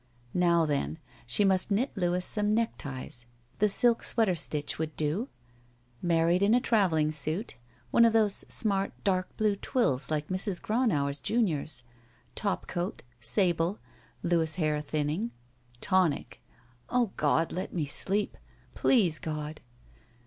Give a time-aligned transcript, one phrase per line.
[0.33, 0.97] Now then:
[1.27, 3.27] She must knit Louis some neckties.
[3.59, 5.29] The silk sweater stitch would do.
[6.01, 7.57] Married in a traveling suit.
[7.91, 10.59] One of those smart dark blue twills like Mrs.
[10.59, 11.83] Gronauer, junior's.
[12.35, 13.01] Topcoat—
[13.35, 13.77] sable.
[14.23, 15.29] Louis' hair thinning.
[15.81, 16.41] Tonic.
[16.89, 17.51] O God!
[17.51, 18.39] let me sleep I
[18.73, 19.61] Please, God